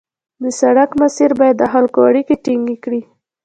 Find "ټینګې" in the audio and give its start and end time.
2.43-2.77